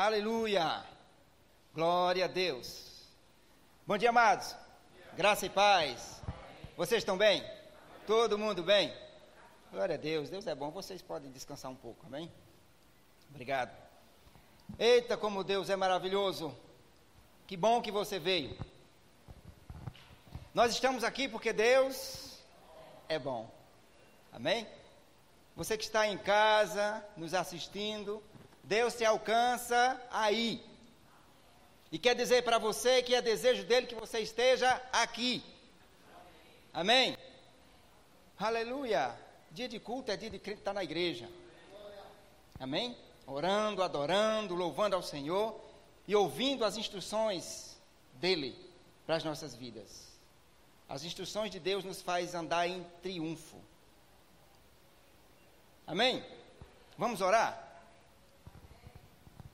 [0.00, 0.84] Aleluia!
[1.74, 3.02] Glória a Deus.
[3.84, 4.54] Bom dia, amados.
[5.16, 6.22] Graça e paz.
[6.76, 7.44] Vocês estão bem?
[8.06, 8.96] Todo mundo bem?
[9.72, 10.30] Glória a Deus.
[10.30, 10.70] Deus é bom.
[10.70, 12.30] Vocês podem descansar um pouco, amém?
[13.28, 13.76] Obrigado.
[14.78, 16.56] Eita, como Deus é maravilhoso.
[17.48, 18.56] Que bom que você veio.
[20.54, 22.38] Nós estamos aqui porque Deus
[23.08, 23.50] é bom.
[24.32, 24.64] Amém?
[25.56, 28.22] Você que está em casa, nos assistindo,
[28.68, 30.62] Deus te alcança aí.
[31.90, 35.42] E quer dizer para você que é desejo dele que você esteja aqui.
[36.70, 37.16] Amém?
[38.38, 39.18] Aleluia.
[39.52, 41.30] Dia de culto é dia de crente estar na igreja.
[42.60, 42.94] Amém?
[43.26, 45.58] Orando, adorando, louvando ao Senhor
[46.06, 47.78] e ouvindo as instruções
[48.12, 48.54] dele
[49.06, 50.08] para as nossas vidas.
[50.86, 53.56] As instruções de Deus nos faz andar em triunfo.
[55.86, 56.22] Amém?
[56.98, 57.67] Vamos orar?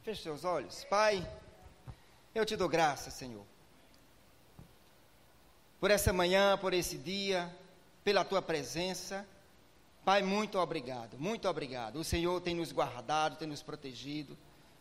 [0.05, 0.85] Feche seus olhos.
[0.85, 1.27] Pai,
[2.35, 3.43] eu te dou graça, Senhor.
[5.81, 7.51] Por essa manhã, por esse dia,
[8.05, 9.27] pela tua presença.
[10.05, 11.97] Pai, muito obrigado, muito obrigado.
[11.97, 14.37] O Senhor tem nos guardado, tem nos protegido.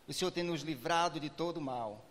[0.06, 2.04] O Senhor tem nos livrado de todo mal.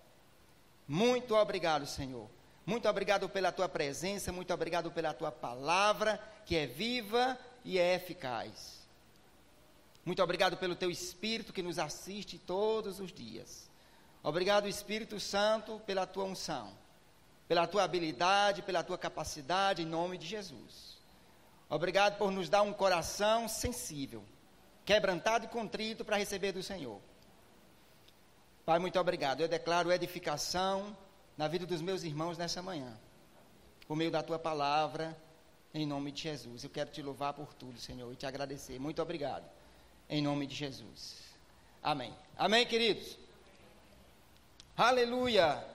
[0.88, 2.28] Muito obrigado, Senhor.
[2.66, 7.94] Muito obrigado pela tua presença, muito obrigado pela tua palavra, que é viva e é
[7.94, 8.83] eficaz.
[10.06, 13.70] Muito obrigado pelo teu Espírito que nos assiste todos os dias.
[14.22, 16.73] Obrigado, Espírito Santo, pela tua unção,
[17.48, 20.98] pela tua habilidade, pela tua capacidade, em nome de Jesus.
[21.70, 24.24] Obrigado por nos dar um coração sensível,
[24.86, 27.00] quebrantado e contrito para receber do Senhor.
[28.66, 29.42] Pai, muito obrigado.
[29.42, 30.96] Eu declaro edificação
[31.38, 32.98] na vida dos meus irmãos nessa manhã,
[33.88, 35.18] por meio da tua palavra,
[35.74, 36.64] em nome de Jesus.
[36.64, 38.78] Eu quero te louvar por tudo, Senhor, e te agradecer.
[38.80, 39.62] Muito obrigado
[40.14, 41.16] em nome de Jesus.
[41.81, 42.16] Amém.
[42.38, 43.18] Amém, queridos?
[44.78, 45.66] Aleluia.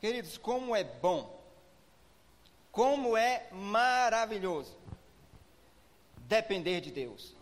[0.00, 1.42] Queridos, como é bom,
[2.70, 4.76] como é maravilhoso
[6.16, 7.34] depender de Deus,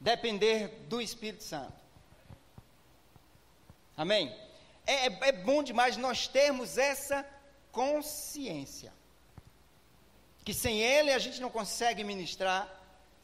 [0.00, 1.74] depender do Espírito Santo.
[3.94, 4.34] Amém?
[4.86, 7.26] É, é, é bom demais nós termos essa
[7.70, 8.90] consciência
[10.46, 12.75] que sem Ele a gente não consegue ministrar,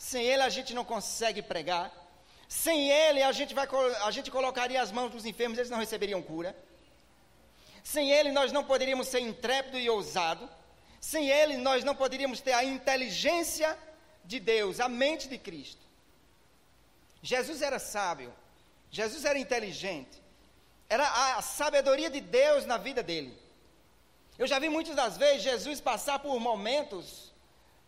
[0.02, 1.86] sem Ele a gente não consegue pregar,
[2.48, 3.68] sem Ele a gente, vai,
[4.04, 6.56] a gente colocaria as mãos dos enfermos, eles não receberiam cura.
[7.84, 10.50] Sem Ele nós não poderíamos ser intrépido e ousado.
[11.00, 13.78] Sem Ele nós não poderíamos ter a inteligência
[14.24, 15.80] de Deus, a mente de Cristo.
[17.22, 18.34] Jesus era sábio,
[18.90, 20.20] Jesus era inteligente,
[20.88, 23.38] era a sabedoria de Deus na vida dele.
[24.36, 27.32] Eu já vi muitas das vezes Jesus passar por momentos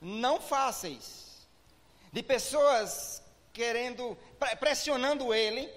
[0.00, 1.23] não fáceis,
[2.14, 3.20] de pessoas
[3.52, 4.16] querendo,
[4.60, 5.68] pressionando ele,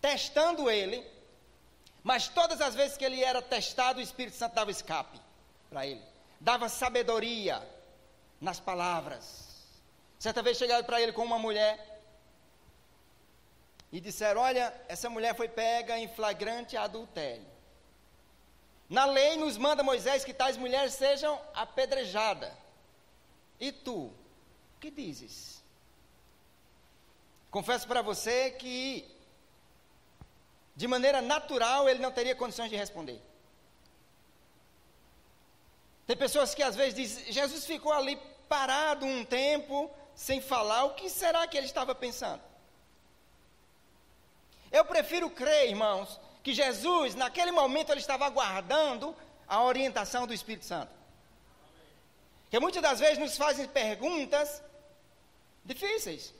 [0.00, 1.06] testando ele,
[2.02, 5.20] mas todas as vezes que ele era testado, o Espírito Santo dava escape
[5.68, 6.02] para ele,
[6.40, 7.62] dava sabedoria
[8.40, 9.26] nas palavras.
[10.18, 12.00] Certa vez chegaram para ele com uma mulher
[13.92, 17.46] e disseram: Olha, essa mulher foi pega em flagrante adultério.
[18.88, 22.50] Na lei nos manda Moisés que tais mulheres sejam apedrejadas.
[23.60, 24.10] E tu,
[24.80, 25.62] que dizes?
[27.50, 29.04] Confesso para você que,
[30.74, 33.20] de maneira natural, ele não teria condições de responder.
[36.06, 38.16] Tem pessoas que às vezes dizem: Jesus ficou ali
[38.48, 42.42] parado um tempo, sem falar, o que será que ele estava pensando?
[44.72, 49.14] Eu prefiro crer, irmãos, que Jesus, naquele momento, ele estava aguardando
[49.46, 50.92] a orientação do Espírito Santo.
[52.48, 54.62] Que muitas das vezes nos fazem perguntas
[55.64, 56.34] difíceis.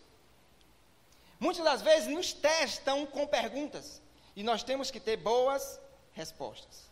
[1.39, 4.01] Muitas das vezes nos testam com perguntas.
[4.37, 5.81] E nós temos que ter boas
[6.13, 6.91] respostas.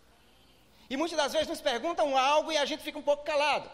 [0.91, 3.71] E muitas das vezes nos perguntam algo e a gente fica um pouco calado.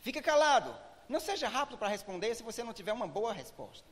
[0.00, 0.76] Fica calado.
[1.08, 3.86] Não seja rápido para responder se você não tiver uma boa resposta.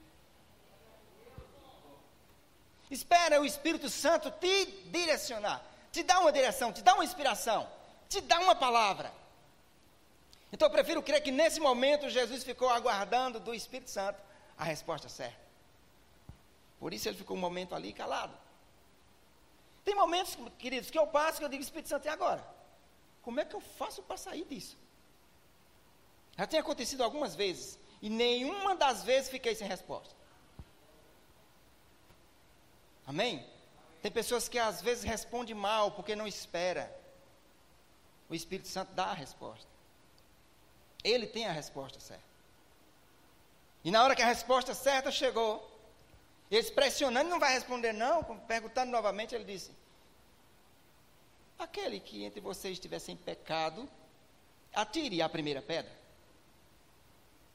[2.91, 7.67] Espera o Espírito Santo te direcionar, te dar uma direção, te dar uma inspiração,
[8.09, 9.11] te dar uma palavra.
[10.53, 14.21] Então eu prefiro crer que nesse momento Jesus ficou aguardando do Espírito Santo
[14.57, 15.41] a resposta certa.
[16.79, 18.37] Por isso ele ficou um momento ali calado.
[19.85, 22.45] Tem momentos, queridos, que eu passo que eu digo, Espírito Santo, e agora?
[23.23, 24.77] Como é que eu faço para sair disso?
[26.37, 30.15] Já tem acontecido algumas vezes, e nenhuma das vezes fiquei sem resposta.
[33.07, 33.45] Amém?
[34.01, 36.95] Tem pessoas que às vezes respondem mal porque não espera.
[38.29, 39.72] O Espírito Santo dá a resposta.
[41.03, 42.33] Ele tem a resposta certa.
[43.85, 45.69] E na hora que a resposta certa chegou,
[46.51, 49.73] eles pressionando, não vai responder não, perguntando novamente, ele disse:
[51.59, 53.89] Aquele que entre vocês estiver sem pecado,
[54.75, 55.93] atire a primeira pedra.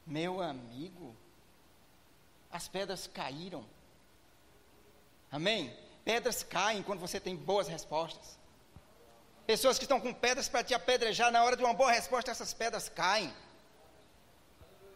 [0.05, 1.15] Meu amigo,
[2.51, 3.65] as pedras caíram.
[5.31, 5.75] Amém?
[6.03, 8.37] Pedras caem quando você tem boas respostas.
[9.47, 12.53] Pessoas que estão com pedras para te apedrejar, na hora de uma boa resposta, essas
[12.53, 13.33] pedras caem.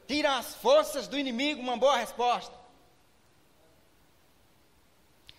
[0.05, 2.53] Tira as forças do inimigo, uma boa resposta.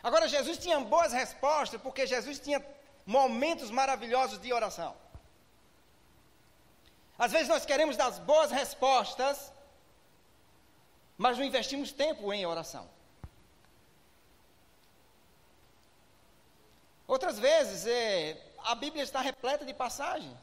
[0.03, 2.65] Agora, Jesus tinha boas respostas, porque Jesus tinha
[3.05, 4.97] momentos maravilhosos de oração.
[7.19, 9.53] Às vezes nós queremos dar boas respostas,
[11.19, 12.89] mas não investimos tempo em oração.
[17.07, 20.37] Outras vezes, é, a Bíblia está repleta de passagens.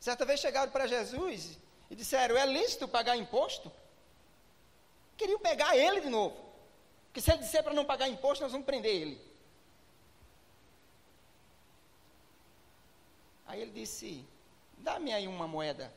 [0.00, 1.58] Certa vez chegaram para Jesus
[1.90, 3.70] e disseram: é lícito pagar imposto?
[5.16, 6.36] Queriam pegar ele de novo.
[7.06, 9.32] Porque se ele disser para não pagar imposto, nós vamos prender ele.
[13.46, 14.24] Aí ele disse:
[14.78, 15.92] dá-me aí uma moeda.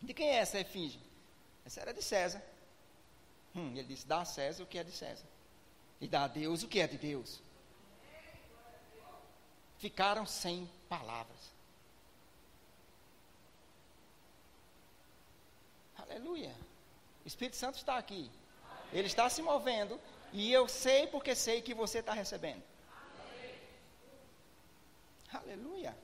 [0.00, 1.00] De quem é essa efígie?
[1.64, 2.42] Essa era de César.
[3.54, 5.24] Hum, ele disse: dá a César o que é de César.
[6.00, 7.40] E dá a Deus o que é de Deus.
[9.82, 11.40] Ficaram sem palavras.
[15.98, 16.54] Aleluia.
[17.24, 18.30] O Espírito Santo está aqui.
[18.92, 20.00] Ele está se movendo.
[20.32, 22.62] E eu sei porque sei que você está recebendo.
[25.32, 25.98] Aleluia.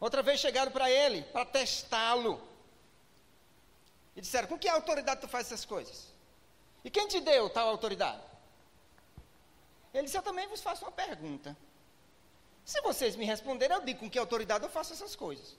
[0.00, 2.42] Outra vez chegaram para ele, para testá-lo.
[4.16, 6.12] E disseram: Com que autoridade tu faz essas coisas?
[6.84, 8.27] E quem te deu tal autoridade?
[9.98, 11.56] Ele disse: Eu também vos faço uma pergunta.
[12.64, 15.56] Se vocês me responderem, eu digo com que autoridade eu faço essas coisas.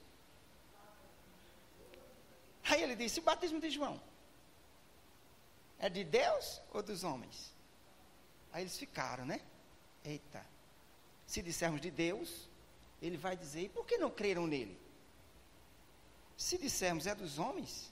[2.63, 4.01] Aí ele disse: O batismo de João
[5.77, 7.53] é de Deus ou dos homens?
[8.53, 9.41] Aí eles ficaram, né?
[10.06, 10.45] Eita.
[11.27, 12.47] Se dissermos de Deus,
[13.01, 14.80] ele vai dizer: E por que não creram nele?
[16.38, 17.92] Se dissermos é dos homens,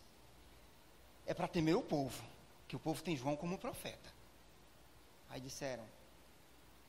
[1.26, 2.24] é para temer o povo,
[2.70, 4.10] que o povo tem João como profeta.
[5.30, 5.97] Aí disseram: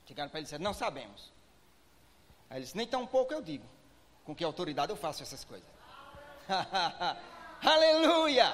[0.08, 1.30] Chegaram para ele e disseram: Não sabemos.
[2.48, 3.66] Aí ele disse: Nem tão pouco eu digo.
[4.24, 5.68] Com que autoridade eu faço essas coisas?
[7.62, 8.46] Aleluia!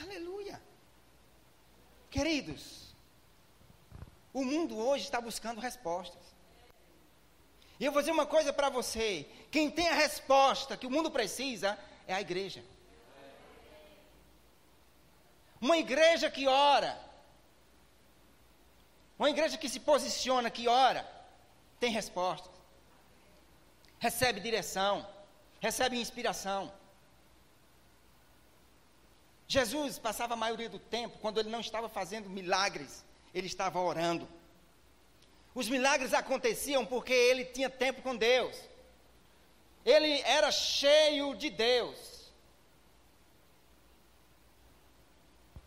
[0.00, 0.60] Aleluia!
[2.10, 2.94] Queridos,
[4.32, 6.22] o mundo hoje está buscando respostas.
[7.78, 11.10] E eu vou dizer uma coisa para você: quem tem a resposta que o mundo
[11.10, 12.64] precisa é a igreja.
[15.60, 16.98] Uma igreja que ora,
[19.22, 21.08] uma igreja que se posiciona, que ora,
[21.78, 22.50] tem respostas,
[24.00, 25.08] recebe direção,
[25.60, 26.72] recebe inspiração.
[29.46, 34.28] Jesus passava a maioria do tempo, quando ele não estava fazendo milagres, ele estava orando.
[35.54, 38.56] Os milagres aconteciam porque ele tinha tempo com Deus.
[39.84, 42.32] Ele era cheio de Deus.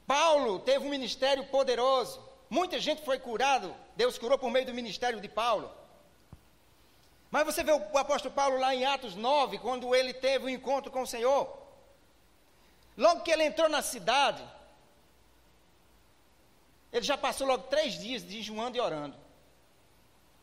[0.05, 2.34] Paulo teve um ministério poderoso.
[2.57, 3.75] Muita gente foi curado.
[3.97, 5.67] Deus curou por meio do ministério de Paulo.
[7.29, 10.89] Mas você vê o apóstolo Paulo lá em Atos 9, quando ele teve um encontro
[10.89, 11.43] com o Senhor.
[12.95, 14.41] Logo que ele entrou na cidade,
[16.93, 19.17] ele já passou logo três dias jejuando e orando.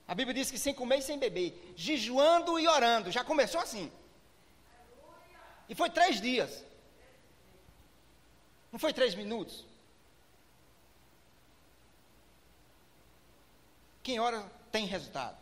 [0.07, 3.11] A Bíblia diz que sem comer e sem beber, jejuando e orando.
[3.11, 3.91] Já começou assim.
[5.67, 6.63] E foi três dias.
[8.71, 9.72] Não foi três minutos?
[14.03, 15.37] Quem ora tem resultado.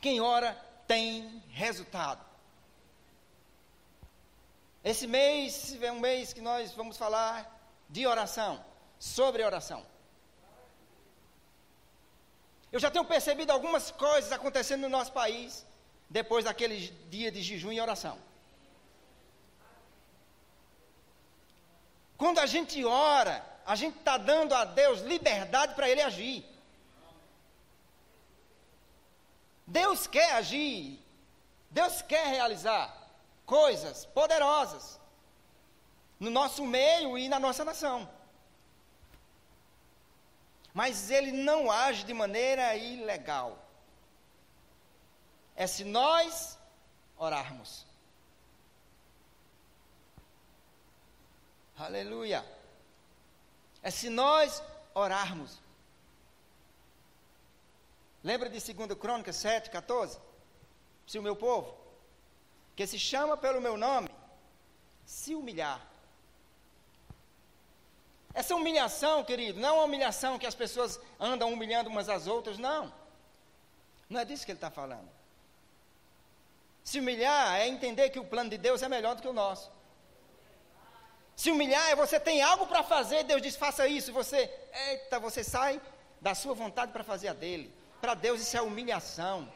[0.00, 0.54] Quem ora
[0.86, 2.24] tem resultado.
[4.82, 7.50] Esse mês é um mês que nós vamos falar
[7.88, 8.62] de oração,
[8.98, 9.84] sobre oração.
[12.70, 15.64] Eu já tenho percebido algumas coisas acontecendo no nosso país
[16.10, 18.18] depois daquele dia de jejum e oração.
[22.16, 26.44] Quando a gente ora, a gente está dando a Deus liberdade para Ele agir.
[29.66, 31.00] Deus quer agir,
[31.70, 32.94] Deus quer realizar
[33.46, 35.00] coisas poderosas
[36.20, 38.08] no nosso meio e na nossa nação.
[40.72, 43.58] Mas Ele não age de maneira ilegal.
[45.56, 46.58] É se nós
[47.16, 47.86] orarmos.
[51.78, 52.44] Aleluia.
[53.84, 54.60] É se nós
[54.94, 55.60] orarmos.
[58.24, 60.18] Lembra de 2 Crônicas 7, 14?
[61.06, 61.76] se o meu povo,
[62.74, 64.08] que se chama pelo meu nome,
[65.04, 65.80] se humilhar.
[68.32, 72.58] Essa humilhação, querido, não é uma humilhação que as pessoas andam humilhando umas às outras,
[72.58, 72.92] não.
[74.08, 75.08] Não é disso que ele está falando.
[76.82, 79.70] Se humilhar é entender que o plano de Deus é melhor do que o nosso.
[81.36, 84.50] Se humilhar é você tem algo para fazer, Deus diz faça isso, e você,
[84.88, 85.80] eita, você sai
[86.20, 87.72] da sua vontade para fazer a dele.
[88.00, 89.50] Para Deus isso é humilhação.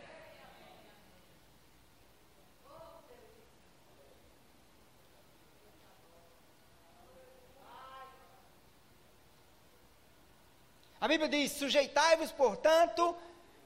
[11.00, 13.16] A Bíblia diz: sujeitai-vos, portanto,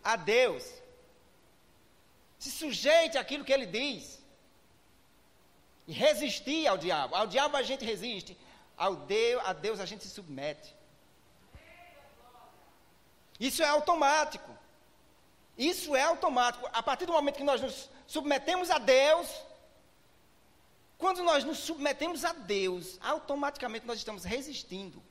[0.04, 0.64] a Deus.
[2.38, 4.21] Se sujeite àquilo que ele diz.
[5.92, 7.14] Resistir ao diabo.
[7.14, 8.36] Ao diabo a gente resiste,
[8.76, 10.74] ao Deus, a Deus a gente se submete.
[13.38, 14.50] Isso é automático.
[15.56, 16.68] Isso é automático.
[16.72, 19.28] A partir do momento que nós nos submetemos a Deus,
[20.98, 25.02] quando nós nos submetemos a Deus, automaticamente nós estamos resistindo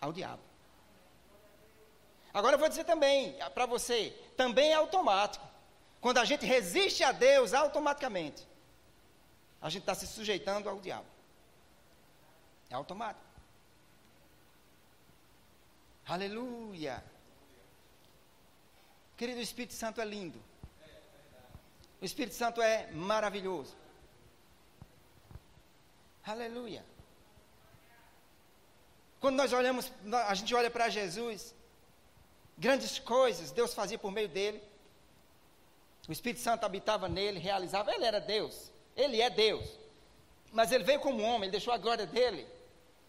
[0.00, 0.42] ao diabo.
[2.32, 5.46] Agora eu vou dizer também para você, também é automático.
[6.00, 8.48] Quando a gente resiste a Deus, automaticamente,
[9.62, 11.06] a gente está se sujeitando ao diabo.
[12.68, 13.24] É automático.
[16.06, 17.02] Aleluia.
[19.16, 20.42] Querido, o Espírito Santo é lindo.
[22.00, 23.74] O Espírito Santo é maravilhoso.
[26.26, 26.84] Aleluia.
[29.20, 29.92] Quando nós olhamos,
[30.28, 31.54] a gente olha para Jesus,
[32.62, 34.62] Grandes coisas Deus fazia por meio dele.
[36.08, 37.92] O Espírito Santo habitava nele, realizava.
[37.92, 38.70] Ele era Deus.
[38.96, 39.68] Ele é Deus.
[40.52, 42.46] Mas ele veio como homem, ele deixou a glória dele.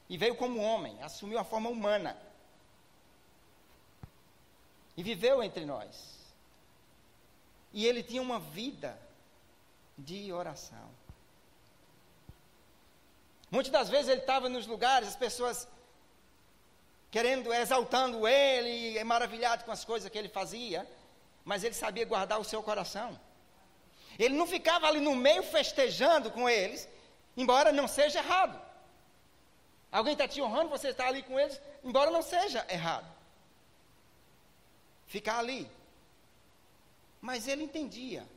[0.09, 2.17] E veio como homem, assumiu a forma humana.
[4.95, 6.13] E viveu entre nós.
[7.73, 8.97] E ele tinha uma vida
[9.97, 10.89] de oração.
[13.49, 15.67] Muitas das vezes ele estava nos lugares, as pessoas
[17.11, 20.89] querendo, exaltando ele, é maravilhado com as coisas que ele fazia,
[21.45, 23.19] mas ele sabia guardar o seu coração.
[24.17, 26.87] Ele não ficava ali no meio festejando com eles,
[27.35, 28.61] embora não seja errado.
[29.91, 33.05] Alguém está te honrando, você está ali com eles, embora não seja errado.
[35.05, 35.69] Ficar ali.
[37.21, 38.27] Mas ele entendia.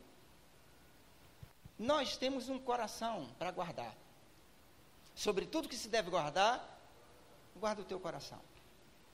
[1.79, 3.95] Nós temos um coração para guardar.
[5.15, 6.79] Sobre tudo que se deve guardar,
[7.57, 8.41] guarda o teu coração.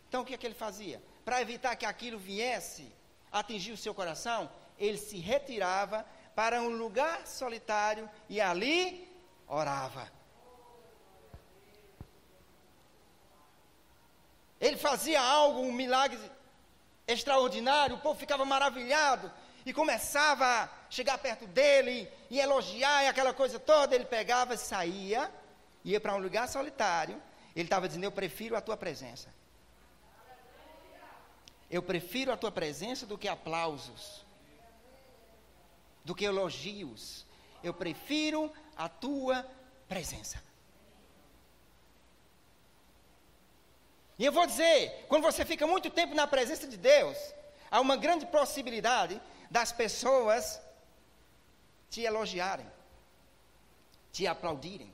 [0.09, 1.03] Então o que é que ele fazia?
[1.25, 2.93] Para evitar que aquilo viesse
[3.31, 9.09] atingir o seu coração, ele se retirava para um lugar solitário e ali
[9.47, 10.11] orava.
[14.61, 16.19] Ele fazia algo, um milagre
[17.07, 19.31] extraordinário, o povo ficava maravilhado
[19.67, 23.95] e começava a chegar perto dele e elogiar e aquela coisa toda.
[23.95, 25.31] Ele pegava, saía,
[25.85, 27.21] ia para um lugar solitário.
[27.55, 29.29] Ele estava dizendo: Eu prefiro a tua presença.
[31.71, 34.25] Eu prefiro a tua presença do que aplausos,
[36.05, 37.27] do que elogios.
[37.63, 39.47] Eu prefiro a tua
[39.89, 40.43] presença.
[44.19, 47.17] E eu vou dizer, quando você fica muito tempo na presença de Deus,
[47.71, 50.61] há uma grande possibilidade das pessoas
[51.91, 52.67] te elogiarem,
[54.13, 54.93] te aplaudirem.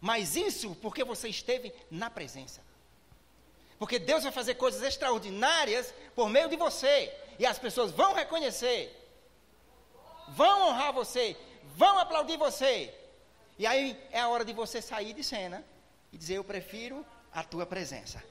[0.00, 2.60] Mas isso porque você esteve na presença.
[3.78, 7.12] Porque Deus vai fazer coisas extraordinárias por meio de você.
[7.38, 9.01] E as pessoas vão reconhecer,
[10.32, 11.36] vão honrar você,
[11.76, 12.94] vão aplaudir você.
[13.58, 15.64] E aí é a hora de você sair de cena
[16.12, 18.22] e dizer: Eu prefiro a tua presença.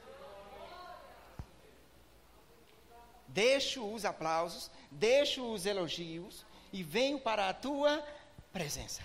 [3.27, 8.05] Deixo os aplausos, deixo os elogios e venho para a tua
[8.51, 9.01] presença.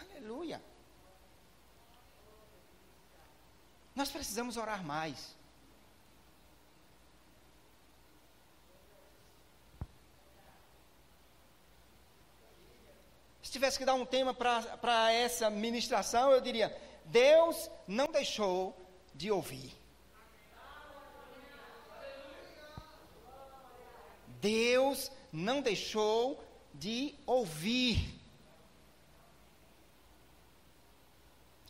[0.00, 0.62] Aleluia.
[3.94, 5.36] Nós precisamos orar mais.
[13.54, 18.76] Tivesse que dar um tema para essa ministração, eu diria: Deus não deixou
[19.14, 19.72] de ouvir.
[24.40, 26.44] Deus não deixou
[26.74, 28.20] de ouvir.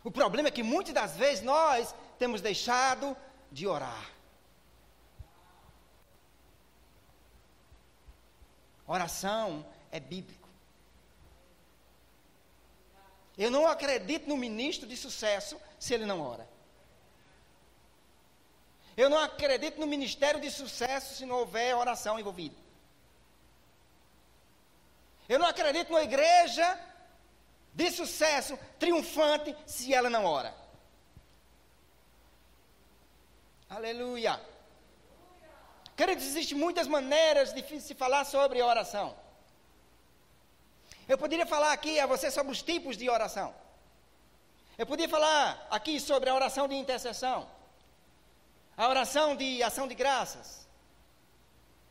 [0.03, 3.17] O problema é que muitas das vezes nós temos deixado
[3.53, 4.11] de orar.
[8.87, 10.44] Oração é bíblico.
[13.37, 16.49] Eu não acredito no ministro de sucesso se ele não ora.
[18.97, 22.55] Eu não acredito no ministério de sucesso se não houver oração envolvida.
[25.29, 26.79] Eu não acredito numa igreja
[27.73, 30.55] de sucesso, triunfante, se ela não ora.
[33.69, 34.41] Aleluia.
[35.97, 39.17] Queridos, existem muitas maneiras de se falar sobre oração.
[41.09, 43.55] Eu poderia falar aqui a você sobre os tipos de oração.
[44.77, 47.49] Eu poderia falar aqui sobre a oração de intercessão,
[48.77, 50.67] a oração de ação de graças,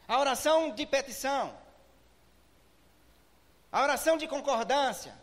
[0.07, 1.55] a oração de petição,
[3.71, 5.13] a oração de concordância,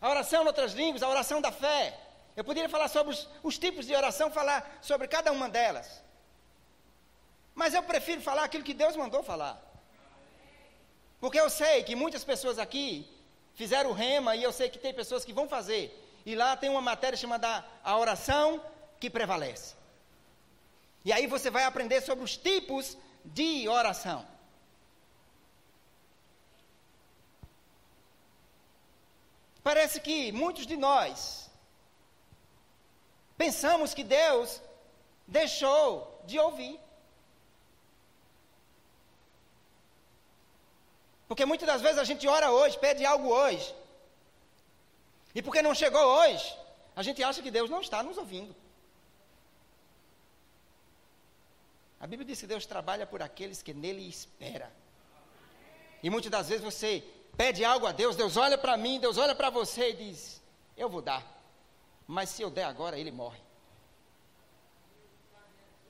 [0.00, 1.98] a oração em outras línguas, a oração da fé.
[2.36, 6.02] Eu poderia falar sobre os, os tipos de oração, falar sobre cada uma delas.
[7.54, 9.71] Mas eu prefiro falar aquilo que Deus mandou falar.
[11.22, 12.86] Porque eu sei que muitas pessoas aqui
[13.54, 15.84] fizeram o rema e eu sei que tem pessoas que vão fazer.
[16.26, 18.60] E lá tem uma matéria chamada a oração
[18.98, 19.76] que prevalece.
[21.04, 24.26] E aí você vai aprender sobre os tipos de oração.
[29.62, 31.48] Parece que muitos de nós
[33.38, 34.60] pensamos que Deus
[35.40, 36.80] deixou de ouvir.
[41.32, 43.74] Porque muitas das vezes a gente ora hoje, pede algo hoje.
[45.34, 46.54] E porque não chegou hoje,
[46.94, 48.54] a gente acha que Deus não está nos ouvindo.
[51.98, 54.70] A Bíblia diz que Deus trabalha por aqueles que nele espera.
[56.02, 57.02] E muitas das vezes você
[57.34, 60.42] pede algo a Deus, Deus olha para mim, Deus olha para você e diz:
[60.76, 61.24] Eu vou dar.
[62.06, 63.40] Mas se eu der agora, ele morre.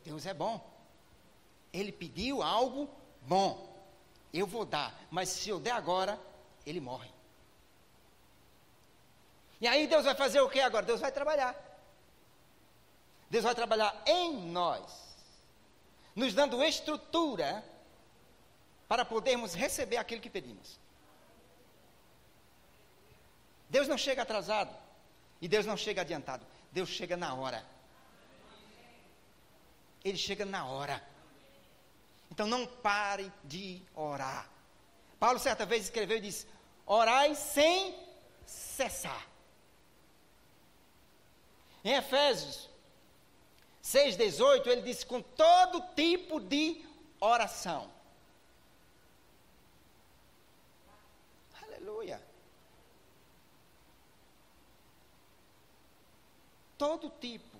[0.05, 0.65] Deus é bom.
[1.73, 2.89] Ele pediu algo
[3.23, 3.72] bom
[4.33, 6.19] eu vou dar, mas se eu der agora,
[6.65, 7.11] ele morre.
[9.61, 10.85] E aí Deus vai fazer o que agora?
[10.85, 11.55] Deus vai trabalhar.
[13.31, 14.83] Deus vai trabalhar em nós,
[16.15, 17.65] nos dando estrutura
[18.89, 20.79] para podermos receber aquilo que pedimos.
[23.71, 24.77] Deus não chega atrasado
[25.41, 26.45] e Deus não chega adiantado.
[26.71, 27.65] Deus chega na hora.
[30.05, 31.03] Ele chega na hora.
[32.43, 34.51] Então não pare de orar.
[35.21, 36.45] Paulo certa vez escreveu e disse:
[36.85, 37.97] Orai sem
[38.45, 39.29] cessar.
[41.85, 42.69] Em Efésios
[43.85, 46.85] 6,18, ele disse: com todo tipo de
[47.21, 47.89] oração.
[51.63, 52.21] Aleluia.
[56.77, 57.57] Todo tipo.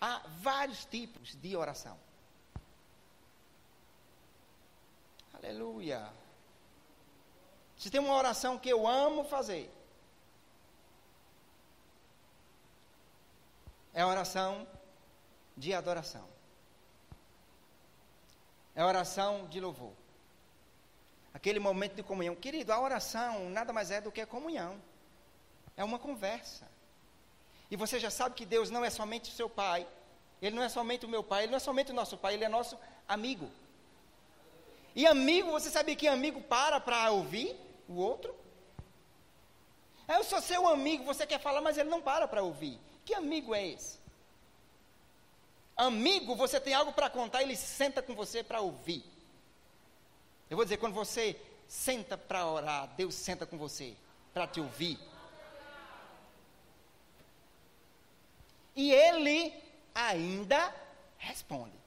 [0.00, 1.98] Há vários tipos de oração.
[5.42, 6.12] Aleluia.
[7.76, 9.70] Se tem uma oração que eu amo fazer,
[13.94, 14.68] é a oração
[15.56, 16.28] de adoração.
[18.74, 19.92] É a oração de louvor.
[21.32, 22.36] Aquele momento de comunhão.
[22.36, 24.80] Querido, a oração nada mais é do que a comunhão.
[25.74, 26.68] É uma conversa.
[27.70, 29.86] E você já sabe que Deus não é somente o seu pai.
[30.42, 31.44] Ele não é somente o meu pai.
[31.44, 32.34] Ele não é somente o nosso pai.
[32.34, 33.50] Ele é nosso amigo.
[34.94, 37.56] E amigo, você sabia que amigo para para ouvir
[37.88, 38.34] o outro?
[40.08, 42.80] Eu sou seu amigo, você quer falar, mas ele não para para ouvir.
[43.04, 44.00] Que amigo é esse?
[45.76, 49.04] Amigo, você tem algo para contar, ele senta com você para ouvir.
[50.50, 53.96] Eu vou dizer, quando você senta para orar, Deus senta com você
[54.34, 54.98] para te ouvir.
[58.74, 59.54] E ele
[59.94, 60.74] ainda
[61.18, 61.78] responde.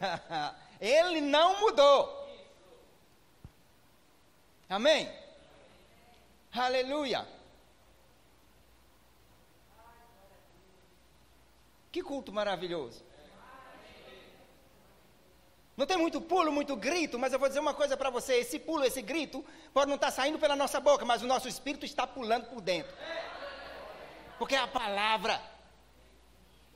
[0.80, 2.24] Ele não mudou.
[4.68, 5.10] Amém?
[6.52, 7.26] Aleluia.
[11.90, 13.02] Que culto maravilhoso.
[15.76, 18.58] Não tem muito pulo, muito grito, mas eu vou dizer uma coisa para você: esse
[18.58, 21.84] pulo, esse grito, pode não estar tá saindo pela nossa boca, mas o nosso espírito
[21.84, 22.94] está pulando por dentro.
[24.38, 25.40] Porque é a palavra.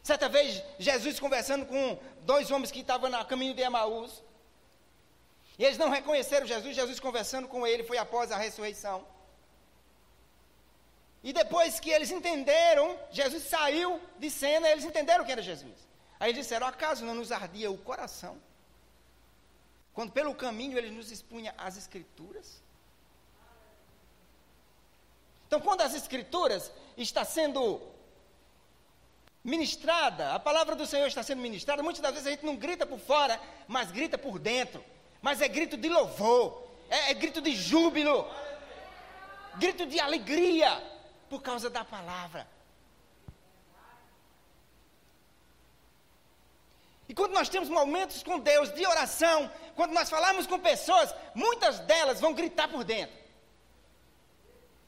[0.09, 4.23] Certa vez, Jesus conversando com dois homens que estavam no caminho de Emaús.
[5.59, 9.07] E eles não reconheceram Jesus, Jesus conversando com ele, foi após a ressurreição.
[11.23, 15.77] E depois que eles entenderam, Jesus saiu de cena, eles entenderam que era Jesus.
[16.19, 18.41] Aí eles disseram: acaso não nos ardia o coração?
[19.93, 22.63] Quando pelo caminho ele nos expunha as Escrituras?
[25.47, 27.98] Então, quando as Escrituras está sendo
[29.49, 31.83] ministrada, a palavra do Senhor está sendo ministrada.
[31.83, 34.85] Muitas das vezes a gente não grita por fora, mas grita por dentro.
[35.23, 38.31] Mas é grito de louvor, é, é grito de júbilo,
[39.57, 40.71] grito de alegria,
[41.31, 42.47] por causa da palavra.
[47.09, 51.81] E quando nós temos momentos com Deus de oração, quando nós falamos com pessoas, muitas
[51.81, 53.17] delas vão gritar por dentro.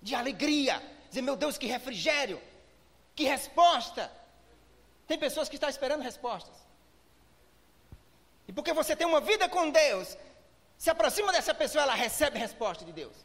[0.03, 2.41] De alegria, dizer, meu Deus, que refrigério,
[3.15, 4.20] que resposta.
[5.11, 6.57] Tem pessoas que estão esperando respostas.
[8.47, 10.17] E porque você tem uma vida com Deus,
[10.79, 13.17] se aproxima dessa pessoa, ela recebe resposta de Deus.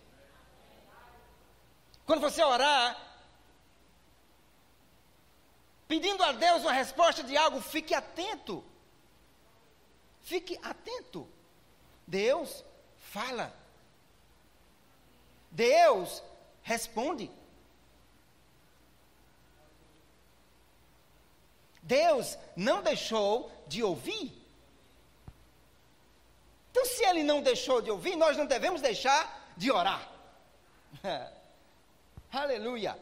[2.07, 2.99] Quando você orar,
[5.87, 8.65] pedindo a Deus uma resposta de algo, fique atento.
[10.23, 11.29] Fique atento.
[12.07, 12.65] Deus
[12.97, 13.53] fala.
[15.51, 16.23] Deus
[16.63, 17.29] responde.
[21.85, 24.33] Deus não deixou de ouvir.
[26.71, 30.09] Então, se Ele não deixou de ouvir, nós não devemos deixar de orar.
[32.33, 32.97] Aleluia.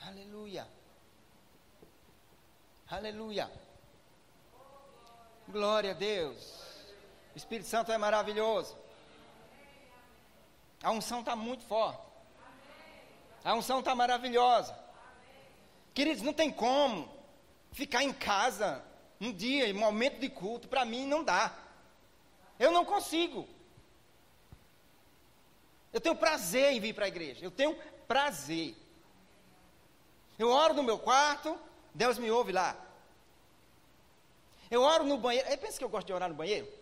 [0.00, 0.66] Aleluia.
[2.88, 3.50] Aleluia.
[5.48, 6.36] Glória a Deus.
[7.34, 8.85] O Espírito Santo é maravilhoso.
[10.86, 12.00] A unção está muito forte.
[13.44, 14.72] A unção está maravilhosa.
[15.92, 17.12] Queridos, não tem como
[17.72, 18.84] ficar em casa
[19.20, 21.52] um dia, em momento de culto, para mim não dá.
[22.56, 23.48] Eu não consigo.
[25.92, 27.44] Eu tenho prazer em vir para a igreja.
[27.44, 28.76] Eu tenho prazer.
[30.38, 31.58] Eu oro no meu quarto,
[31.92, 32.76] Deus me ouve lá.
[34.70, 35.48] Eu oro no banheiro.
[35.58, 36.72] Pensa que eu gosto de orar no banheiro?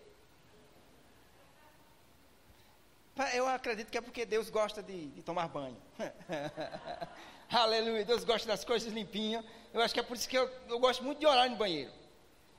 [3.32, 5.80] Eu acredito que é porque Deus gosta de, de tomar banho.
[7.48, 8.04] Aleluia.
[8.04, 9.44] Deus gosta das coisas limpinhas.
[9.72, 11.92] Eu acho que é por isso que eu, eu gosto muito de orar no banheiro.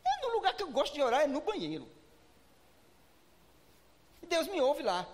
[0.05, 1.87] É no lugar que eu gosto de orar, é no banheiro.
[4.21, 5.05] E Deus me ouve lá.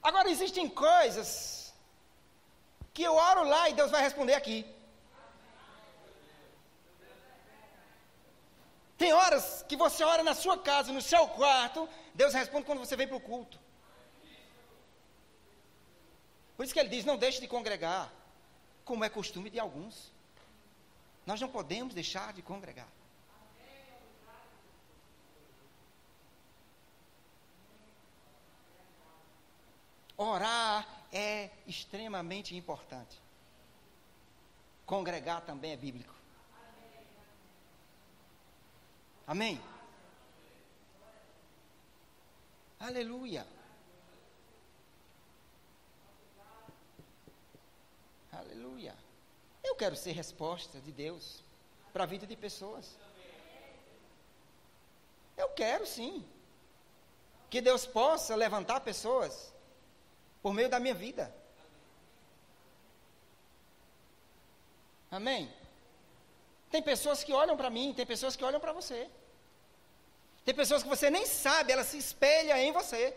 [0.00, 1.74] Agora, existem coisas
[2.94, 4.64] que eu oro lá e Deus vai responder aqui.
[8.96, 12.96] Tem horas que você ora na sua casa, no seu quarto, Deus responde quando você
[12.96, 13.58] vem para o culto.
[16.56, 18.10] Por isso que ele diz: não deixe de congregar,
[18.84, 20.10] como é costume de alguns.
[21.26, 22.88] Nós não podemos deixar de congregar.
[30.16, 33.20] Orar é extremamente importante.
[34.86, 36.15] Congregar também é bíblico.
[39.26, 39.60] Amém?
[42.78, 43.44] Aleluia.
[48.30, 48.94] Aleluia.
[49.64, 51.42] Eu quero ser resposta de Deus
[51.92, 52.96] para a vida de pessoas.
[55.36, 56.24] Eu quero sim.
[57.50, 59.52] Que Deus possa levantar pessoas
[60.42, 61.34] por meio da minha vida.
[65.10, 65.52] Amém?
[66.70, 69.08] Tem pessoas que olham para mim, tem pessoas que olham para você.
[70.44, 73.16] Tem pessoas que você nem sabe, ela se espelha em você.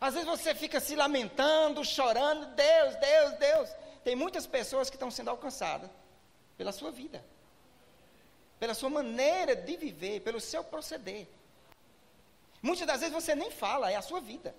[0.00, 3.70] Às vezes você fica se lamentando, chorando, Deus, Deus, Deus.
[4.02, 5.90] Tem muitas pessoas que estão sendo alcançadas
[6.58, 7.24] pela sua vida,
[8.60, 11.26] pela sua maneira de viver, pelo seu proceder.
[12.60, 14.54] Muitas das vezes você nem fala, é a sua vida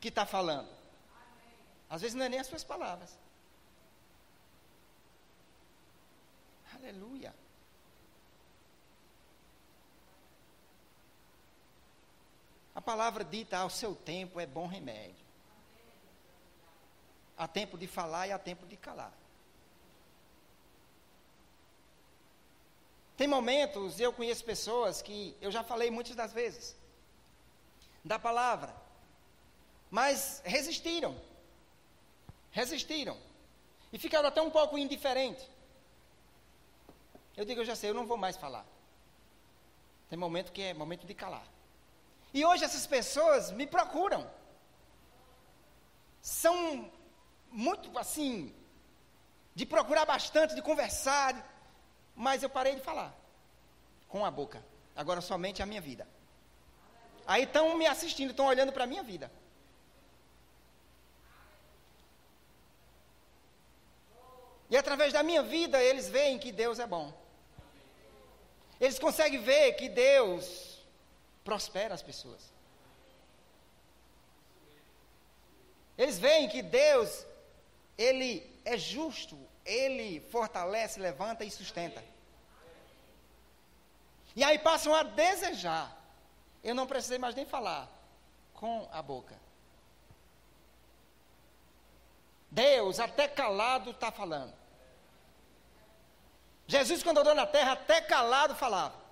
[0.00, 0.68] que está falando.
[1.88, 3.10] Às vezes não é nem as suas palavras.
[6.86, 7.34] Aleluia.
[12.72, 15.26] A palavra dita ao seu tempo é bom remédio.
[17.36, 19.12] Há tempo de falar e há tempo de calar.
[23.16, 26.76] Tem momentos, eu conheço pessoas que eu já falei muitas das vezes
[28.04, 28.72] da palavra,
[29.90, 31.20] mas resistiram.
[32.52, 33.18] Resistiram.
[33.92, 35.55] E ficaram até um pouco indiferentes.
[37.36, 38.64] Eu digo, eu já sei, eu não vou mais falar.
[40.08, 41.46] Tem momento que é momento de calar.
[42.32, 44.28] E hoje essas pessoas me procuram.
[46.22, 46.90] São
[47.50, 48.54] muito assim,
[49.54, 51.34] de procurar bastante, de conversar,
[52.14, 53.14] mas eu parei de falar
[54.08, 54.64] com a boca.
[54.94, 56.08] Agora somente a minha vida.
[57.26, 59.30] Aí estão me assistindo, estão olhando para a minha vida.
[64.70, 67.25] E através da minha vida eles veem que Deus é bom.
[68.80, 70.78] Eles conseguem ver que Deus
[71.44, 72.42] prospera as pessoas.
[75.96, 77.24] Eles veem que Deus,
[77.96, 82.04] Ele é justo, Ele fortalece, levanta e sustenta.
[84.34, 85.96] E aí passam a desejar.
[86.62, 87.88] Eu não precisei mais nem falar
[88.52, 89.34] com a boca.
[92.50, 94.52] Deus, até calado, está falando.
[96.68, 99.06] Jesus, quando andou na terra, até calado falava.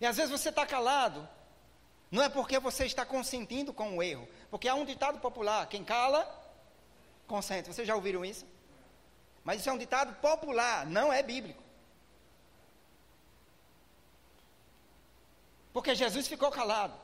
[0.00, 1.26] E às vezes você está calado,
[2.10, 5.84] não é porque você está consentindo com o erro, porque há um ditado popular: quem
[5.84, 6.28] cala,
[7.26, 7.72] consente.
[7.72, 8.46] Vocês já ouviram isso?
[9.42, 11.62] Mas isso é um ditado popular, não é bíblico.
[15.72, 16.94] Porque Jesus ficou calado.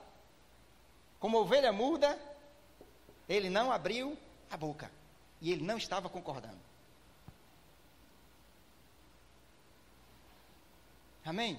[1.18, 2.18] Como ovelha muda,
[3.28, 4.16] ele não abriu
[4.50, 4.90] a boca.
[5.40, 6.58] E ele não estava concordando.
[11.24, 11.58] Amém?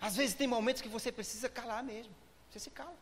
[0.00, 2.14] Às vezes tem momentos que você precisa calar mesmo.
[2.50, 2.94] Você se cala.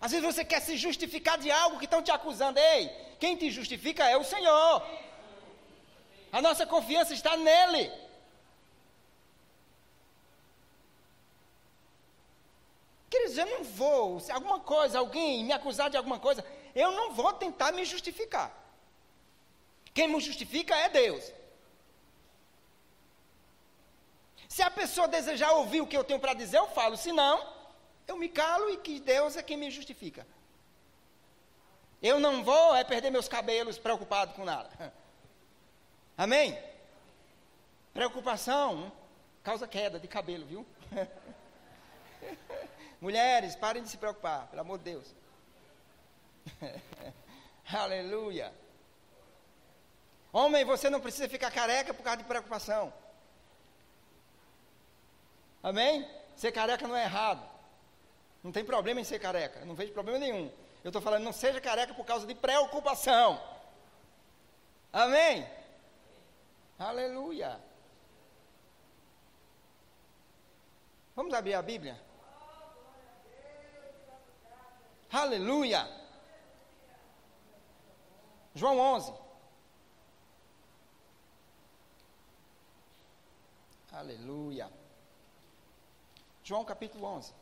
[0.00, 2.58] Às vezes você quer se justificar de algo que estão te acusando.
[2.58, 2.88] Ei,
[3.20, 4.82] quem te justifica é o Senhor.
[6.32, 7.92] A nossa confiança está nele.
[13.08, 16.44] Queridos, eu não vou, se alguma coisa, alguém me acusar de alguma coisa,
[16.76, 18.54] eu não vou tentar me justificar.
[19.94, 21.32] Quem me justifica é Deus.
[24.46, 26.96] Se a pessoa desejar ouvir o que eu tenho para dizer, eu falo.
[26.98, 27.50] Se não,
[28.06, 30.26] eu me calo e que Deus é quem me justifica.
[32.02, 34.70] Eu não vou é perder meus cabelos preocupado com nada.
[36.16, 36.58] Amém?
[37.94, 38.92] Preocupação
[39.42, 40.66] causa queda de cabelo, viu?
[43.00, 45.14] Mulheres, parem de se preocupar, pelo amor de Deus.
[47.72, 48.52] Aleluia.
[50.32, 52.92] Homem, você não precisa ficar careca por causa de preocupação.
[55.62, 56.08] Amém?
[56.36, 57.42] Ser careca não é errado.
[58.42, 59.64] Não tem problema em ser careca.
[59.64, 60.52] Não vejo problema nenhum.
[60.84, 63.42] Eu estou falando, não seja careca por causa de preocupação.
[64.92, 65.48] Amém?
[66.78, 67.58] Aleluia.
[71.16, 71.98] Vamos abrir a Bíblia?
[75.10, 76.05] Aleluia.
[78.56, 79.12] João 11.
[83.92, 84.72] Aleluia.
[86.42, 87.34] João capítulo 11.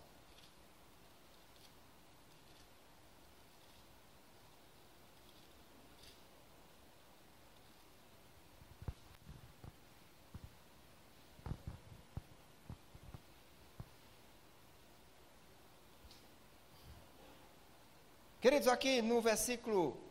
[18.40, 20.04] Queridos, aqui no versículo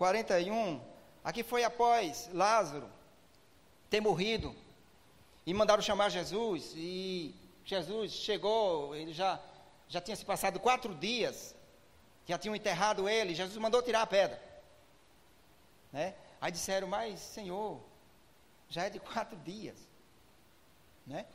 [0.00, 0.80] 41,
[1.22, 2.88] aqui foi após Lázaro
[3.90, 4.56] ter morrido
[5.44, 7.34] e mandaram chamar Jesus e
[7.66, 9.38] Jesus chegou, ele já
[9.90, 11.54] já tinha se passado quatro dias,
[12.24, 14.42] já tinham enterrado ele, Jesus mandou tirar a pedra,
[15.92, 16.14] né?
[16.40, 17.78] Aí disseram, mas Senhor,
[18.70, 19.76] já é de quatro dias,
[21.06, 21.26] né?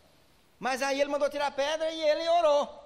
[0.59, 2.83] Mas aí ele mandou tirar a pedra e ele orou.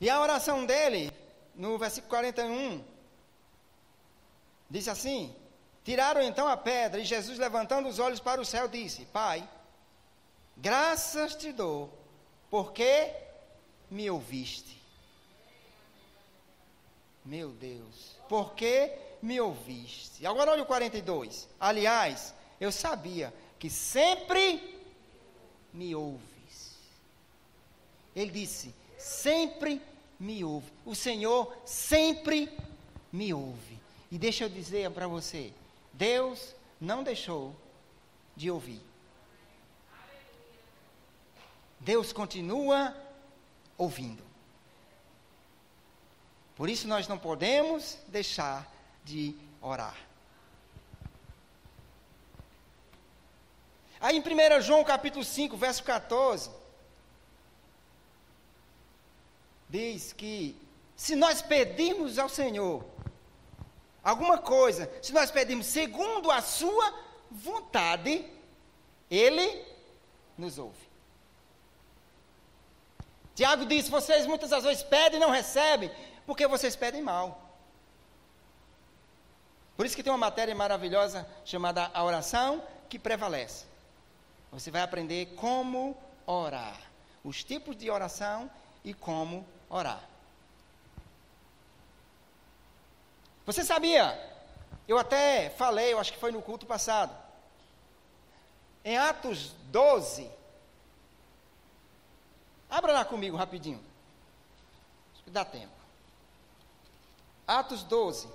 [0.00, 1.10] E a oração dele
[1.52, 2.97] no versículo 41,
[4.68, 5.34] diz assim:
[5.84, 9.48] Tiraram então a pedra, e Jesus, levantando os olhos para o céu, disse: Pai,
[10.56, 11.92] graças te dou,
[12.50, 13.12] porque
[13.90, 14.78] me ouviste.
[17.24, 20.26] Meu Deus, porque me ouviste.
[20.26, 21.48] Agora olha o 42.
[21.60, 24.80] Aliás, eu sabia que sempre
[25.72, 26.78] me ouves.
[28.14, 29.80] Ele disse: sempre
[30.18, 30.70] me ouve.
[30.84, 32.50] O Senhor sempre
[33.12, 33.77] me ouve.
[34.10, 35.52] E deixa eu dizer para você:
[35.92, 37.54] Deus não deixou
[38.36, 38.80] de ouvir.
[41.80, 42.96] Deus continua
[43.76, 44.22] ouvindo.
[46.56, 48.68] Por isso nós não podemos deixar
[49.04, 49.96] de orar.
[54.00, 56.50] Aí em 1 João capítulo 5, verso 14,
[59.68, 60.56] diz que
[60.96, 62.84] se nós pedirmos ao Senhor
[64.08, 66.94] alguma coisa, se nós pedirmos segundo a sua
[67.30, 68.24] vontade,
[69.10, 69.64] Ele
[70.36, 70.88] nos ouve.
[73.34, 75.90] Tiago diz: vocês muitas das vezes pedem e não recebem,
[76.26, 77.40] porque vocês pedem mal.
[79.76, 83.64] Por isso que tem uma matéria maravilhosa chamada a oração que prevalece.
[84.50, 86.80] Você vai aprender como orar,
[87.22, 88.50] os tipos de oração
[88.82, 90.02] e como orar.
[93.48, 94.14] Você sabia?
[94.86, 97.16] Eu até falei, eu acho que foi no culto passado.
[98.84, 100.30] Em Atos 12.
[102.68, 103.82] Abra lá comigo rapidinho.
[105.14, 105.72] Acho que dá tempo.
[107.46, 108.28] Atos 12.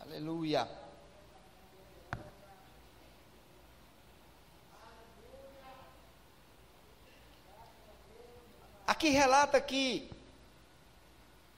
[0.00, 0.68] Aleluia.
[8.84, 10.10] Aqui relata que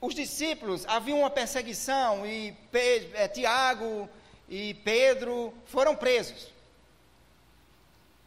[0.05, 4.07] os discípulos, havia uma perseguição e Pe é, Tiago
[4.47, 6.53] e Pedro foram presos.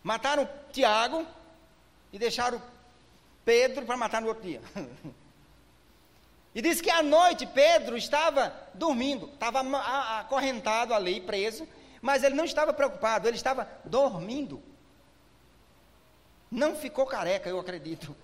[0.03, 1.25] Mataram Tiago
[2.13, 2.61] e deixaram
[3.45, 4.61] Pedro para matar no outro dia.
[6.53, 9.61] e diz que à noite Pedro estava dormindo, estava
[10.19, 11.69] acorrentado ali, preso,
[12.03, 14.61] mas ele não estava preocupado, ele estava dormindo.
[16.51, 18.17] Não ficou careca, eu acredito,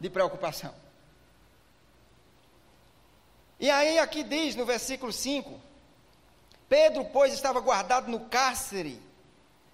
[0.00, 0.74] de preocupação.
[3.60, 5.60] E aí aqui diz no versículo 5:
[6.66, 9.00] Pedro, pois, estava guardado no cárcere,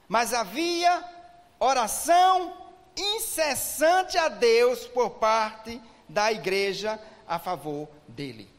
[0.08, 1.04] mas havia
[1.60, 2.52] oração
[2.96, 8.50] incessante a Deus por parte da igreja a favor dele.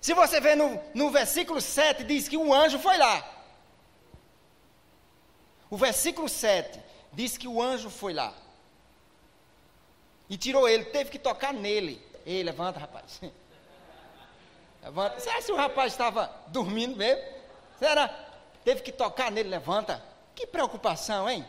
[0.00, 3.28] Se você vê no, no versículo 7, diz que um anjo foi lá.
[5.68, 6.78] O versículo 7
[7.12, 8.32] diz que o anjo foi lá.
[10.28, 12.00] E tirou ele, teve que tocar nele.
[12.24, 13.20] Ei, levanta, rapaz.
[14.84, 15.18] Levanta.
[15.18, 17.22] Será que o rapaz estava dormindo mesmo?
[17.78, 18.08] Será?
[18.62, 20.02] Teve que tocar nele, levanta.
[20.34, 21.46] Que preocupação, hein?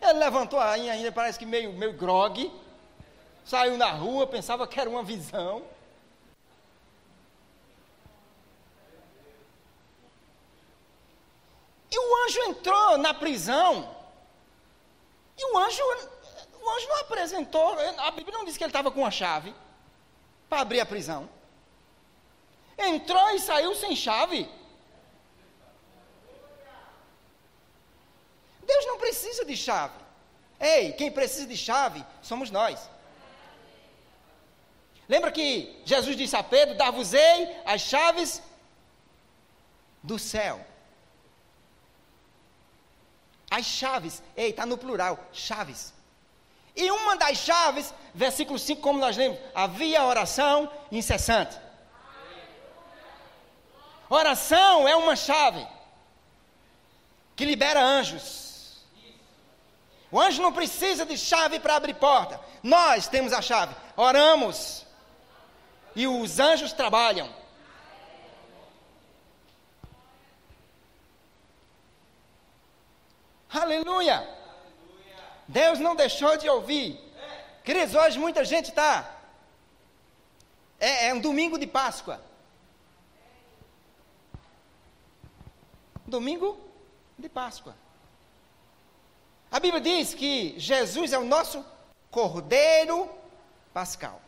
[0.00, 2.52] Ele levantou aí ainda, parece que meio, meio grogue.
[3.44, 5.64] Saiu na rua, pensava que era uma visão.
[11.90, 13.96] E o anjo entrou na prisão.
[15.36, 19.04] E o anjo, o anjo não apresentou, a Bíblia não diz que ele estava com
[19.04, 19.54] a chave
[20.48, 21.28] para abrir a prisão.
[22.76, 24.48] Entrou e saiu sem chave.
[28.62, 29.94] Deus não precisa de chave.
[30.58, 32.88] Ei, quem precisa de chave somos nós.
[35.08, 38.42] Lembra que Jesus disse a Pedro: Dar-vos-ei as chaves
[40.02, 40.64] do céu.
[43.50, 45.93] As chaves, ei, está no plural, chaves.
[46.76, 51.56] E uma das chaves, versículo 5, como nós lemos, havia oração incessante.
[54.08, 55.66] Oração é uma chave
[57.36, 58.84] que libera anjos.
[60.10, 62.40] O anjo não precisa de chave para abrir porta.
[62.62, 63.74] Nós temos a chave.
[63.96, 64.86] Oramos.
[65.96, 67.28] E os anjos trabalham.
[73.50, 74.43] Aleluia.
[75.46, 76.98] Deus não deixou de ouvir.
[77.62, 79.10] Queridos, hoje muita gente está.
[80.78, 82.20] É, é um domingo de Páscoa.
[86.06, 86.58] Domingo
[87.18, 87.74] de Páscoa.
[89.50, 91.64] A Bíblia diz que Jesus é o nosso
[92.10, 93.08] Cordeiro
[93.72, 94.20] Pascal.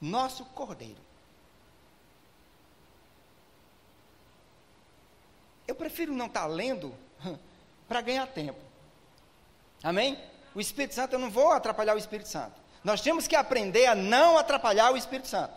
[0.00, 1.02] Nosso Cordeiro.
[5.66, 6.94] Eu prefiro não estar tá lendo
[7.88, 8.73] para ganhar tempo.
[9.84, 10.18] Amém?
[10.54, 12.58] O Espírito Santo, eu não vou atrapalhar o Espírito Santo.
[12.82, 15.52] Nós temos que aprender a não atrapalhar o Espírito Santo.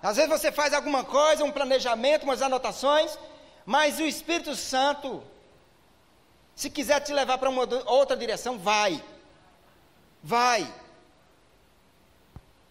[0.00, 3.18] Às vezes você faz alguma coisa, um planejamento, umas anotações,
[3.64, 5.24] mas o Espírito Santo,
[6.54, 9.02] se quiser te levar para uma outra direção, vai.
[10.22, 10.72] Vai.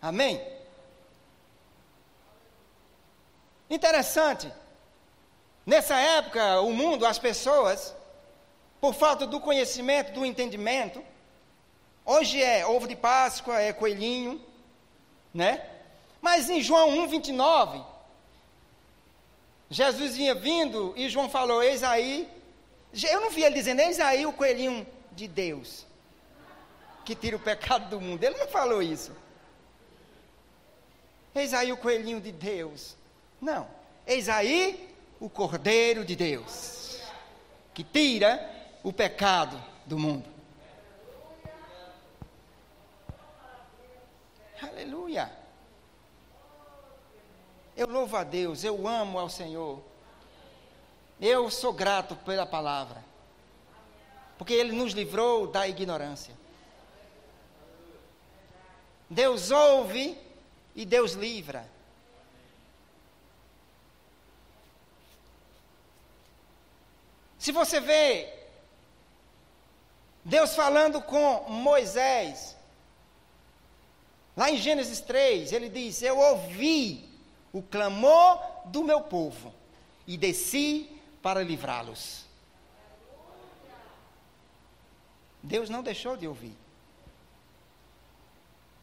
[0.02, 0.42] Amém?
[3.70, 4.50] Interessante.
[5.66, 7.94] Nessa época, o mundo, as pessoas,
[8.86, 11.04] por falta do conhecimento, do entendimento.
[12.06, 14.40] Hoje é ovo de Páscoa, é coelhinho,
[15.34, 15.68] né?
[16.22, 17.84] Mas em João 1, 29,
[19.72, 22.30] Jesus vinha vindo e João falou: Eis aí.
[23.10, 25.88] Eu não vi ele dizendo: Eis aí o coelhinho de Deus,
[27.04, 28.24] que tira o pecado do mundo.
[28.24, 29.12] Ele não falou isso.
[31.34, 32.96] Eis aí o coelhinho de Deus.
[33.42, 33.68] Não.
[34.06, 37.00] Eis aí o cordeiro de Deus,
[37.74, 38.54] que tira
[38.86, 40.30] o pecado do mundo.
[44.62, 45.36] Aleluia.
[47.76, 49.82] Eu louvo a Deus, eu amo ao Senhor.
[51.20, 53.04] Eu sou grato pela palavra.
[54.38, 56.36] Porque Ele nos livrou da ignorância.
[59.10, 60.16] Deus ouve
[60.76, 61.68] e Deus livra.
[67.40, 68.35] Se você vê
[70.26, 72.58] Deus falando com Moisés,
[74.36, 77.08] lá em Gênesis 3, ele diz: Eu ouvi
[77.54, 79.54] o clamor do meu povo
[80.08, 80.90] e desci
[81.22, 82.26] para livrá-los.
[85.44, 86.58] Deus não deixou de ouvir.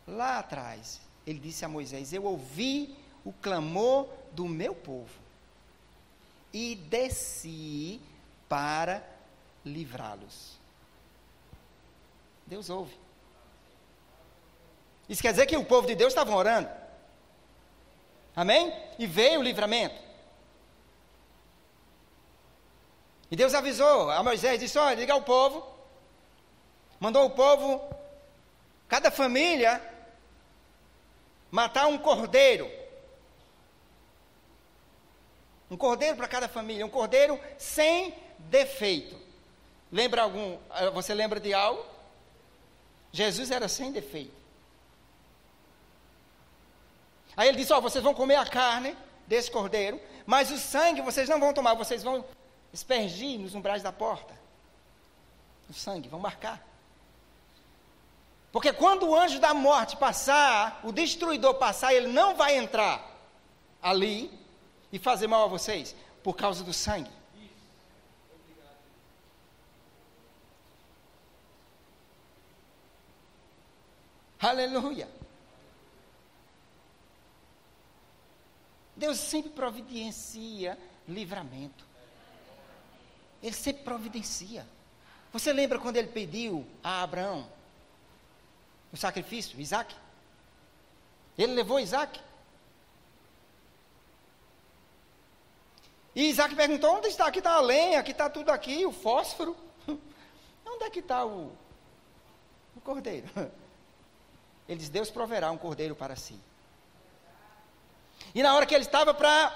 [0.06, 5.10] Lá atrás, ele disse a Moisés: Eu ouvi o clamor do meu povo
[6.52, 8.00] e desci
[8.48, 9.04] para
[9.64, 10.61] livrá-los.
[12.46, 12.96] Deus ouve.
[15.08, 16.68] Isso quer dizer que o povo de Deus estava orando.
[18.34, 18.72] Amém?
[18.98, 20.00] E veio o livramento.
[23.30, 25.66] E Deus avisou a Moisés, disse: olha, liga ao povo.
[27.00, 27.82] Mandou o povo,
[28.88, 29.82] cada família,
[31.50, 32.70] matar um cordeiro.
[35.70, 39.18] Um cordeiro para cada família, um cordeiro sem defeito.
[39.90, 40.58] Lembra algum?
[40.94, 41.84] Você lembra de algo?
[43.12, 44.32] Jesus era sem defeito.
[47.36, 48.96] Aí ele disse: Ó, oh, vocês vão comer a carne
[49.26, 52.24] desse cordeiro, mas o sangue vocês não vão tomar, vocês vão
[52.72, 54.34] espergir nos umbrais da porta.
[55.68, 56.62] O sangue, vão marcar.
[58.50, 63.10] Porque quando o anjo da morte passar, o destruidor passar, ele não vai entrar
[63.80, 64.30] ali
[64.92, 67.10] e fazer mal a vocês, por causa do sangue.
[74.42, 75.08] Aleluia.
[78.96, 80.76] Deus sempre providencia
[81.06, 81.84] livramento.
[83.40, 84.66] Ele sempre providencia.
[85.32, 87.48] Você lembra quando ele pediu a Abraão
[88.92, 89.94] o sacrifício, Isaac?
[91.38, 92.20] Ele levou Isaac.
[96.16, 97.28] E Isaac perguntou: onde está?
[97.28, 99.56] Aqui está a lenha, aqui está tudo aqui, o fósforo.
[100.66, 101.52] Onde é que está o,
[102.76, 103.28] o cordeiro?
[104.68, 106.38] Ele diz: Deus proverá um cordeiro para si.
[108.34, 109.54] E na hora que ele estava para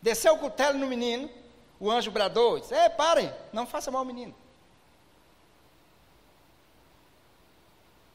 [0.00, 1.30] descer o cutelo no menino,
[1.78, 4.34] o anjo bradou: disse, Ei, parem, não faça mal ao menino.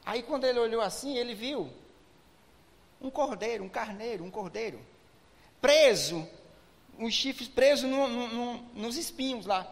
[0.04, 1.70] Aí quando ele olhou assim, ele viu
[3.00, 4.80] um cordeiro, um carneiro, um cordeiro,
[5.60, 6.26] preso,
[6.98, 9.66] uns chifres presos no, no, no, nos espinhos lá.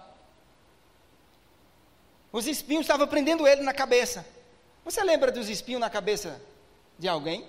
[2.30, 4.26] Os espinhos estavam prendendo ele na cabeça.
[4.86, 6.40] Você lembra dos espinhos na cabeça
[6.96, 7.44] de alguém?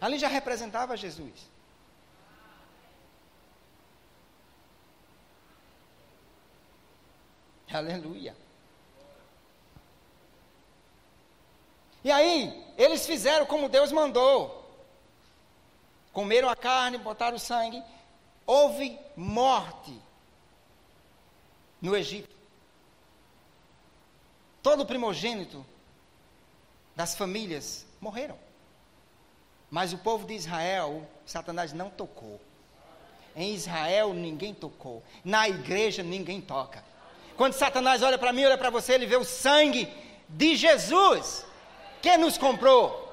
[0.00, 1.48] Ali já representava Jesus.
[7.72, 8.36] Aleluia.
[12.02, 14.68] E aí, eles fizeram como Deus mandou.
[16.12, 17.80] Comeram a carne, botaram o sangue.
[18.44, 19.96] Houve morte
[21.80, 22.34] no Egito.
[24.60, 25.64] Todo primogênito
[26.94, 28.38] das famílias morreram.
[29.70, 32.40] Mas o povo de Israel, Satanás não tocou.
[33.34, 35.02] Em Israel ninguém tocou.
[35.24, 36.84] Na igreja ninguém toca.
[37.36, 39.92] Quando Satanás olha para mim, olha para você, ele vê o sangue
[40.28, 41.44] de Jesus
[42.00, 43.04] que nos comprou.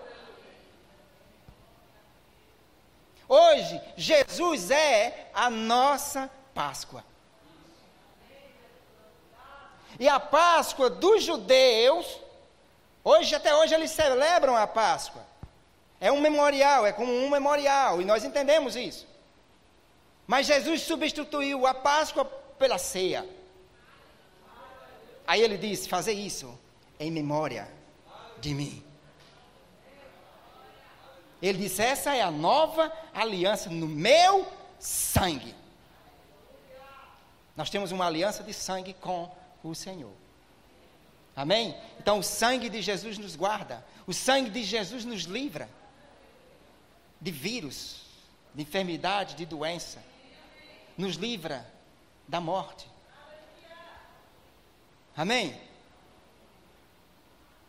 [3.28, 7.04] Hoje, Jesus é a nossa Páscoa.
[9.98, 12.20] E a Páscoa dos judeus,
[13.04, 15.26] hoje até hoje eles celebram a Páscoa.
[16.00, 19.08] É um memorial, é como um memorial, e nós entendemos isso.
[20.26, 23.28] Mas Jesus substituiu a Páscoa pela ceia.
[25.28, 26.58] Aí ele diz: fazer isso
[27.00, 27.68] em memória
[28.40, 28.84] de mim.
[31.42, 34.48] Ele disse: essa é a nova aliança no meu
[34.80, 35.56] sangue.
[37.56, 39.30] Nós temos uma aliança de sangue com
[39.64, 40.21] o Senhor.
[41.36, 41.76] Amém?
[42.00, 45.70] Então o sangue de Jesus nos guarda, o sangue de Jesus nos livra
[47.20, 48.02] de vírus,
[48.54, 50.04] de enfermidade, de doença,
[50.98, 51.66] nos livra
[52.28, 52.90] da morte.
[55.16, 55.60] Amém?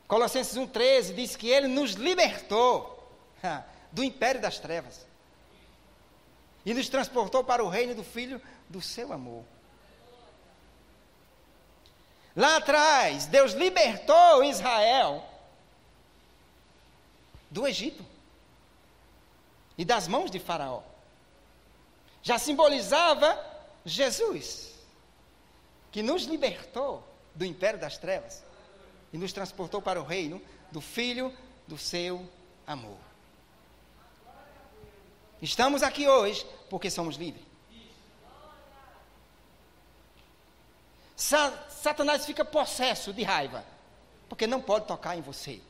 [0.09, 2.93] Colossenses 1,13 diz que ele nos libertou
[3.91, 5.07] do império das trevas
[6.65, 9.45] e nos transportou para o reino do Filho do seu amor.
[12.35, 15.25] Lá atrás, Deus libertou Israel
[17.51, 18.05] do Egito
[19.77, 20.83] e das mãos de Faraó.
[22.23, 23.39] Já simbolizava
[23.85, 24.73] Jesus,
[25.91, 28.43] que nos libertou do império das trevas
[29.13, 32.27] e nos transportou para o reino do Filho do seu
[32.67, 32.99] amor.
[35.43, 37.45] Estamos aqui hoje porque somos livres.
[41.83, 43.65] Satanás fica possesso de raiva,
[44.29, 45.61] porque não pode tocar em você.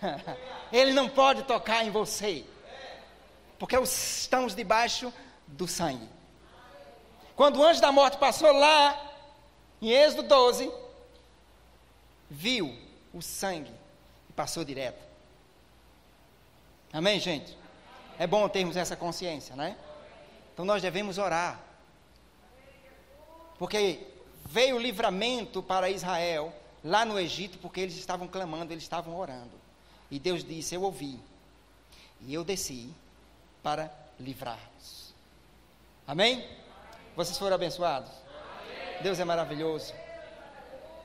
[0.72, 2.46] Ele não pode tocar em você,
[3.58, 5.12] porque estamos debaixo
[5.46, 6.08] do sangue.
[7.36, 8.98] Quando o anjo da morte passou lá,
[9.82, 10.72] em Êxodo 12,
[12.30, 12.74] viu
[13.12, 13.74] o sangue
[14.30, 15.04] e passou direto.
[16.90, 17.54] Amém, gente?
[18.18, 19.76] É bom termos essa consciência, né?
[20.54, 21.60] Então nós devemos orar.
[23.58, 24.00] Porque
[24.44, 26.52] veio o livramento para Israel
[26.82, 29.52] lá no Egito, porque eles estavam clamando, eles estavam orando.
[30.10, 31.18] E Deus disse: Eu ouvi,
[32.20, 32.92] e eu desci
[33.62, 33.90] para
[34.20, 35.14] livrar-os.
[36.06, 36.46] Amém?
[37.16, 38.10] Vocês foram abençoados?
[39.02, 39.94] Deus é maravilhoso.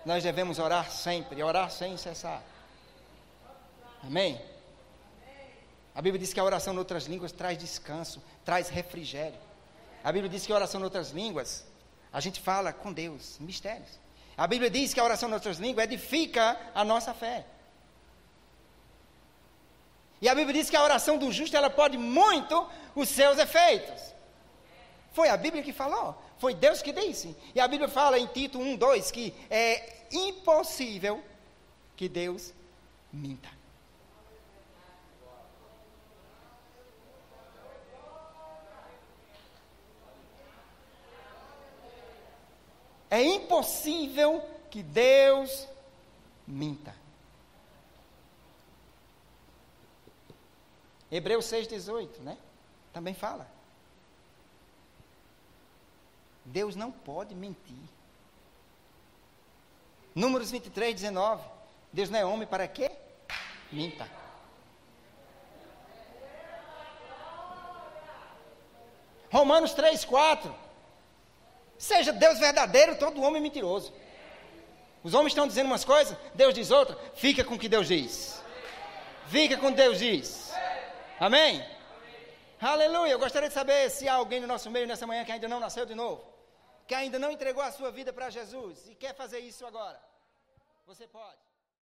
[0.06, 2.42] Nós devemos orar sempre, orar sem cessar.
[4.04, 4.40] Amém?
[5.94, 9.38] A Bíblia diz que a oração em outras línguas traz descanso, traz refrigério.
[10.04, 11.66] A Bíblia diz que a oração em outras línguas,
[12.12, 14.00] a gente fala com Deus, mistérios.
[14.38, 17.46] A Bíblia diz que a oração em outras línguas edifica a nossa fé.
[20.22, 24.14] E a Bíblia diz que a oração do justo ela pode muito os seus efeitos.
[25.12, 27.36] Foi a Bíblia que falou, foi Deus que disse.
[27.54, 31.24] E a Bíblia fala em Tito 1, 2 que é impossível
[31.96, 32.54] que Deus
[33.12, 33.59] minta.
[43.10, 45.68] É impossível que Deus
[46.46, 46.96] minta.
[51.12, 52.38] Hebreus 6,18, né?
[52.94, 53.50] Também fala.
[56.46, 57.76] Deus não pode mentir.
[60.14, 61.44] Números 23, 19.
[61.92, 62.92] Deus não é homem para quê?
[63.72, 64.08] Minta.
[69.32, 70.69] Romanos 3, 4.
[71.80, 73.94] Seja Deus verdadeiro, todo homem mentiroso.
[75.02, 77.00] Os homens estão dizendo umas coisas, Deus diz outra.
[77.16, 78.44] Fica com o que Deus diz.
[79.30, 80.52] Fica com o que Deus diz.
[81.18, 81.66] Amém?
[82.60, 83.14] Aleluia.
[83.14, 85.62] Eu gostaria de saber se há alguém no nosso meio nessa manhã que ainda não
[85.62, 86.22] nasceu de novo,
[86.86, 90.02] que ainda não entregou a sua vida para Jesus e quer fazer isso agora.
[90.86, 91.49] Você pode.